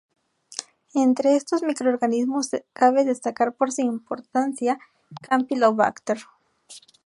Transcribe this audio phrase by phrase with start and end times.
[0.95, 4.79] Entre estos microorganismos cabe destacar por su importancia
[5.21, 6.19] "Campylobacter".